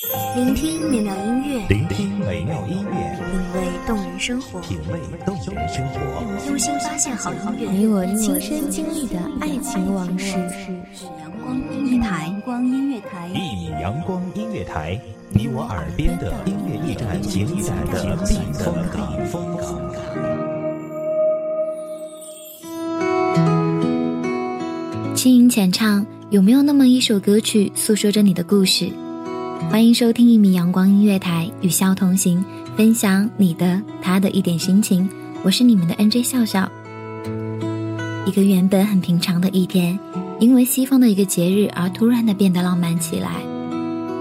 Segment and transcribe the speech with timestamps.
[0.00, 5.98] 聆听美妙音乐，聆听美妙音乐，品味动人生活，品味动人生活，
[6.46, 10.38] 用心发现好音乐，你我亲身经历的爱情往事。
[11.18, 14.96] 阳光音乐台，阳光音乐台，一米阳光音乐台，
[15.30, 19.18] 你我耳边的音乐驿站，情感的避风港。
[25.16, 28.88] 轻吟浅唱，有没有那么一首歌曲诉说着你的故事？
[29.70, 32.42] 欢迎收听一米阳光音乐台，与笑同行，
[32.74, 35.06] 分享你的他的一点心情。
[35.42, 36.66] 我是你们的 NJ 笑笑。
[38.24, 39.98] 一个原本很平常的一天，
[40.40, 43.30] 因为西方的一个节日而突然的变得浪漫起来。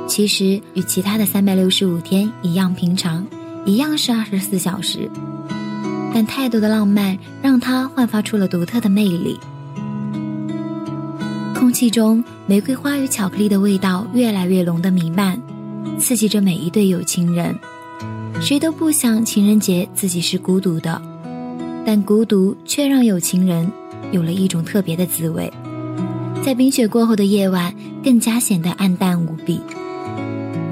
[0.06, 3.26] 其实与其他的三百六十五天一样平常，
[3.66, 5.10] 一样是二十四小时，
[6.14, 9.40] 但太多的浪漫让它焕发出了独特的魅力。
[11.78, 15.40] 空气中玫瑰花与巧克力的味道越来越浓的弥漫，
[16.00, 17.56] 刺激着每一对有情人。
[18.42, 21.00] 谁都不想情人节自己是孤独的，
[21.86, 23.72] 但孤独却让有情人
[24.12, 25.54] 有了一种特别的滋味。
[26.44, 27.72] 在冰雪过后的夜晚，
[28.04, 29.62] 更加显得暗淡无比。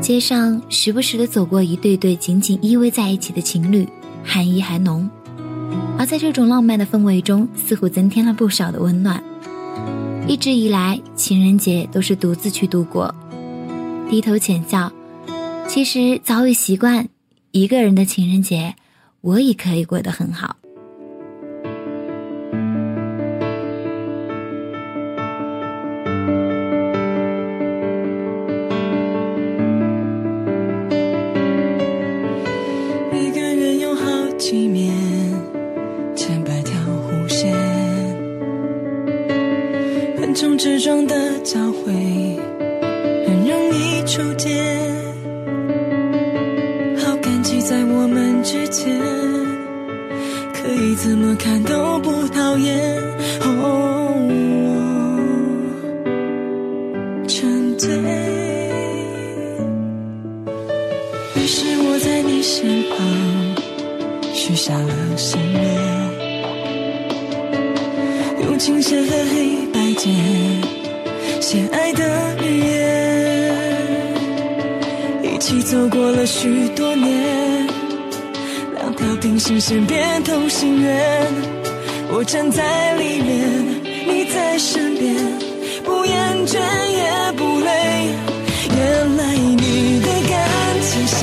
[0.01, 3.87] 街上时不时的走过一对对紧紧依偎在一起的情侣，
[4.23, 5.07] 寒意还浓。
[5.99, 9.23] 而在这种浪漫的氛围中，似乎增添了不少的温暖。
[10.27, 13.13] 一直以来，情人节都是独自去度过，
[14.09, 14.91] 低头浅笑。
[15.67, 17.07] 其实早已习惯
[17.51, 18.73] 一个人的情人节，
[19.21, 20.55] 我也可以过得很好。
[47.67, 48.95] 在我们之间，
[50.53, 53.01] 可以怎么看都不讨厌。
[53.41, 54.15] 哦，
[57.27, 57.89] 沉醉，
[61.33, 62.99] 于是我在你身旁
[64.31, 65.63] 许下了心愿，
[68.43, 70.13] 用琴弦和黑白键。
[71.41, 72.03] 写爱的
[72.43, 72.73] 语言，
[75.23, 77.64] 一起走过了许多年，
[78.97, 81.27] 到平行线变同心圆。
[82.11, 85.15] 我站在里面，你在身边，
[85.83, 87.69] 不厌倦也不累。
[88.77, 90.35] 原来你的感
[90.81, 91.19] 情线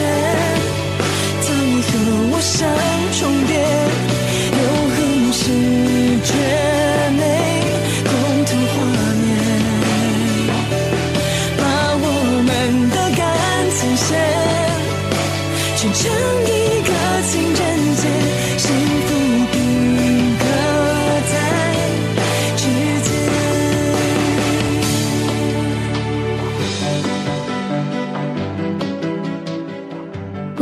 [1.43, 1.91] 早已和
[2.33, 2.69] 我相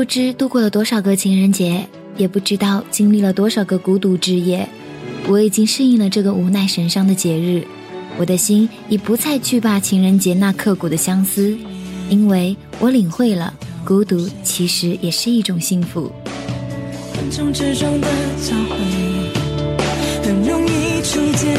[0.00, 4.66] 不知度过了多少个情人节，也不知道经历了多少个孤独之夜，
[5.28, 7.62] 我已经适应了这个无奈神伤的节日。
[8.16, 11.54] 我的心已不再惧怕情人节那刻骨的相思，
[12.08, 13.52] 因为我领会了。
[13.84, 16.10] 孤独其实也是一种幸福。
[17.14, 18.08] 横冲直撞的
[18.40, 18.76] 交汇，
[20.22, 21.54] 很容易触电。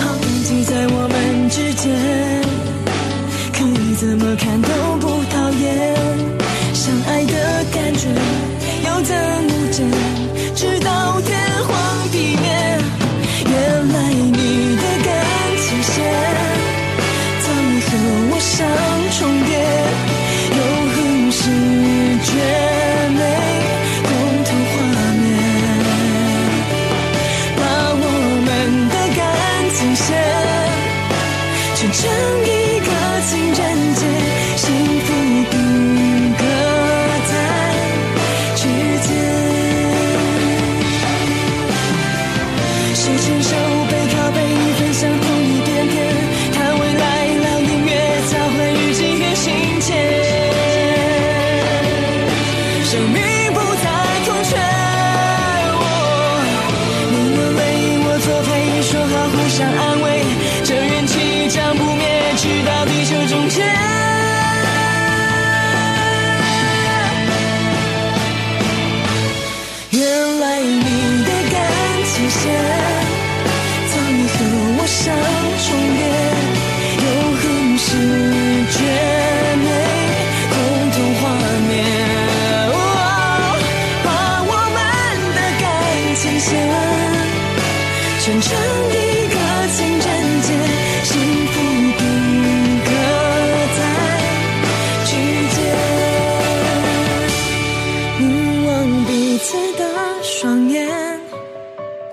[0.00, 1.94] 好感激在我们之间，
[3.52, 4.60] 可你怎么看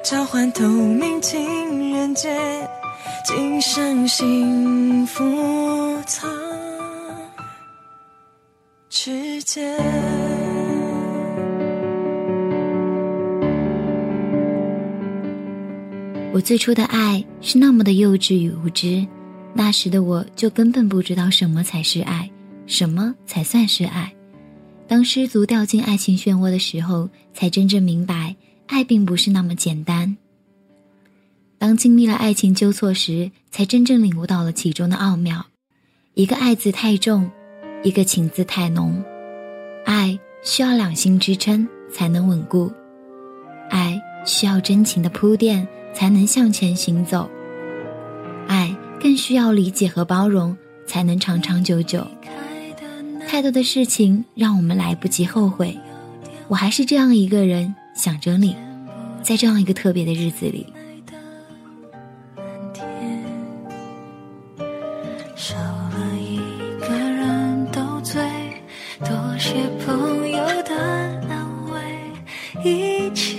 [0.10, 2.28] 交换透明情人节，
[3.24, 5.24] 今生幸福。
[16.34, 19.06] 我最初的爱是那么的幼稚与无知，
[19.54, 22.28] 那时的我就根本不知道什么才是爱，
[22.66, 24.12] 什么才算是爱。
[24.88, 28.36] 当失足掉进爱情漩涡的时候，才真正明白。
[28.70, 30.16] 爱并不是那么简单。
[31.58, 35.46] 当经历了爱情纠错时，才真正领悟到了其中的奥妙。
[36.14, 37.30] 一个爱字太重，
[37.84, 39.04] 一个情字太浓，
[39.86, 42.72] 爱需要两心支撑才能稳固，
[43.70, 45.68] 爱需要真情的铺垫。
[45.92, 47.28] 才能向前行走，
[48.48, 50.56] 爱更需要理解和包容，
[50.86, 52.08] 才能长长久久。
[53.28, 55.76] 太多的事情让我们来不及后悔，
[56.48, 58.56] 我还是这样一个人想着你
[59.22, 60.66] 在这样一个特别的日子里
[61.06, 61.12] 的
[62.38, 63.22] 蓝天
[65.36, 66.40] 少了一
[66.80, 68.22] 个人斗嘴
[69.00, 69.54] 多些
[69.86, 70.74] 朋友的
[71.28, 71.82] 安慰
[72.64, 73.39] 一切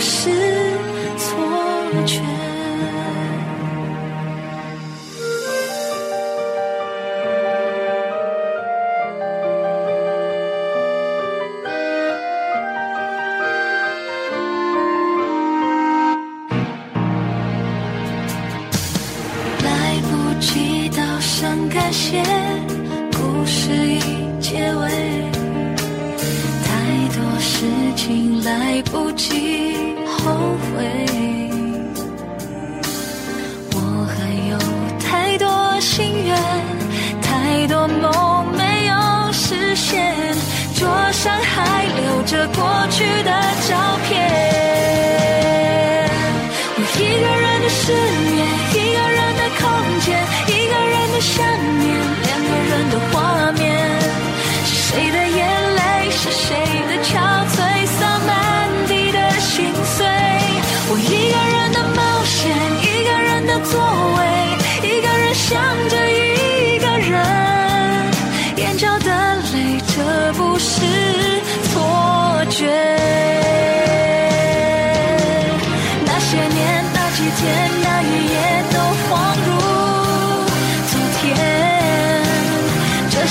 [0.00, 0.30] 是
[1.18, 1.36] 错
[2.06, 2.20] 觉。
[19.62, 22.49] 来不及道声感谢
[28.44, 29.74] 来不及
[30.06, 31.10] 后悔。
[33.74, 34.18] 我还
[34.50, 34.58] 有
[34.98, 36.36] 太多心愿
[37.20, 40.14] 太多梦没有实现
[40.74, 43.30] 桌上还留着过去的
[43.68, 45.19] 照片。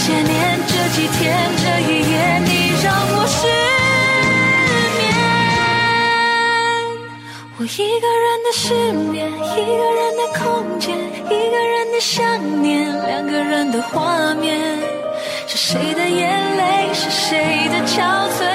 [0.10, 2.50] 些年，这几天，这一夜，你
[2.84, 3.38] 让我失
[4.98, 5.02] 眠。
[7.58, 8.64] 我一个人的失
[9.12, 10.42] 眠，一个人的空
[10.80, 12.18] 间，一个人的想
[12.64, 14.58] 念，两个人的画面。
[15.46, 16.92] 是谁的眼泪？
[16.92, 18.02] 是谁的憔
[18.36, 18.49] 悴？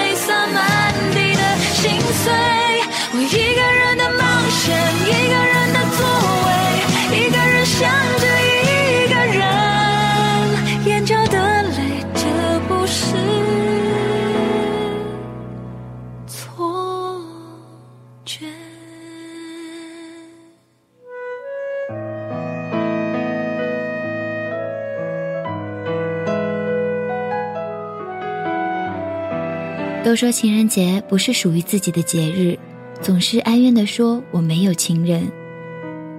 [30.15, 32.57] 都说情人节不是属于自己的节日，
[33.03, 35.29] 总是哀怨地说我没有情人。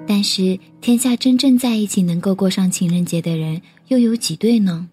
[0.05, 4.89] 但是天下真正在一起能够过上情人节的人又有几对呢？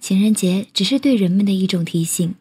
[0.00, 2.34] 情人节只是对人们的一种提醒，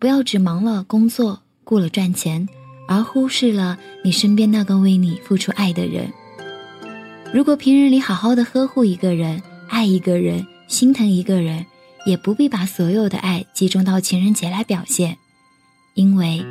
[0.00, 2.48] 不要只忙了工作，顾了赚钱，
[2.88, 6.12] 而忽视了你身边那个为你付出爱的人。
[7.32, 11.64] 如果平日里好好的呵护一个人，爱一个人，心疼一个人。
[12.06, 15.16] 也不必把所有的爱集中到情人节来表现，
[15.94, 16.44] 因为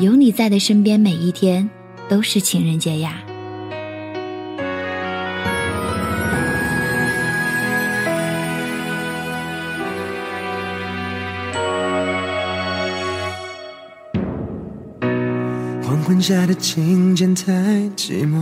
[0.00, 1.68] 有你在的身边，每一天
[2.08, 3.25] 都是情人节呀。
[16.26, 17.52] 下的琴键太
[17.94, 18.36] 寂寞，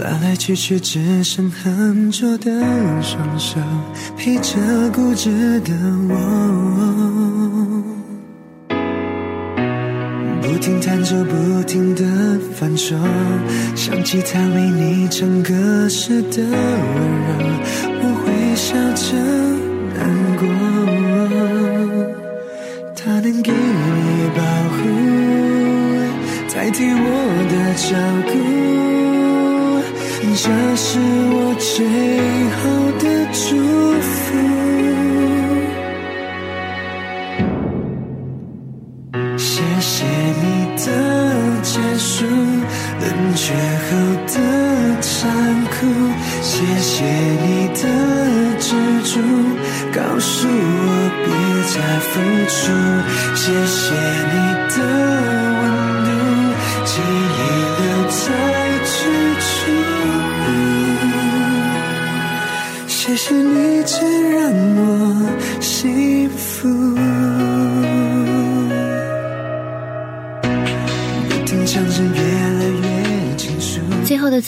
[0.00, 2.50] 来来去去只剩浑浊的
[3.00, 3.60] 双手，
[4.16, 4.58] 陪着
[4.92, 5.72] 固执的
[6.08, 6.16] 我。
[10.42, 12.04] 不停弹奏，不停的
[12.56, 12.96] 反手，
[13.76, 17.30] 像吉他为你唱歌时的温柔，
[18.00, 19.16] 我会笑着
[19.94, 20.00] 难
[20.40, 20.42] 过。
[22.96, 24.42] 他能给你保
[24.74, 24.80] 护，
[26.62, 26.92] 代替我
[27.48, 27.88] 的照
[28.28, 28.32] 顾，
[30.36, 30.44] 这
[30.76, 30.88] 是
[31.32, 31.72] 我最
[32.58, 32.62] 后
[32.98, 33.02] 的
[33.32, 33.40] 祝
[34.02, 34.12] 福。
[39.38, 39.48] 谢
[39.80, 40.44] 谢你
[40.76, 40.84] 的
[41.62, 43.54] 结束，冷却
[43.86, 43.88] 后
[44.26, 44.34] 的
[45.00, 45.08] 残
[45.64, 45.72] 酷。
[46.42, 47.82] 谢谢你的
[48.58, 49.18] 执着，
[49.94, 51.26] 告诉我别
[51.72, 52.12] 再付
[52.50, 52.60] 出。
[53.34, 53.80] 谢谢
[54.34, 54.36] 你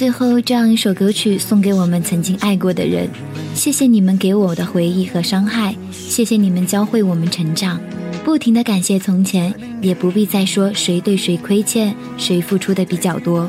[0.02, 3.08] 最后，这样一首歌曲送给我们曾经爱过的人。
[3.54, 7.80] 谢谢你们给我的回忆和伤害，谢谢你们教会我们成长。
[8.24, 13.48] 不停的感谢从前，也不必再说谁对谁亏欠，谁付出的比较多。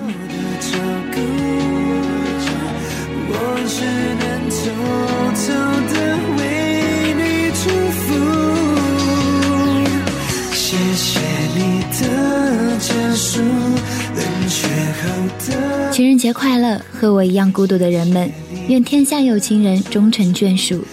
[15.91, 18.31] 情人节快乐，和我一样孤独的人们，
[18.67, 20.83] 愿天下有情人终成眷属。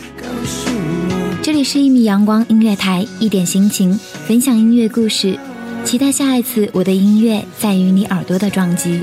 [1.43, 5.39] 这里是一米阳光音乐台，一点心情，分享音乐故事，
[5.85, 9.01] 期待下一次我的音乐在与你耳朵的撞击。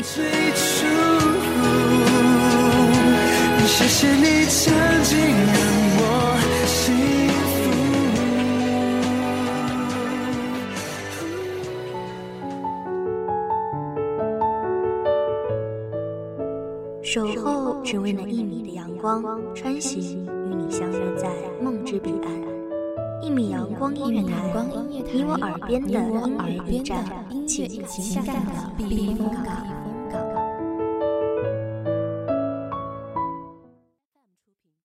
[17.08, 19.24] 守候只为那一米的阳光，
[19.56, 21.30] 穿行与你相约在
[21.64, 23.24] 梦之彼岸。
[23.24, 24.36] 一米阳光音乐台，
[25.14, 27.06] 你我耳边的音乐驿站，
[27.48, 29.77] 情感的避风港。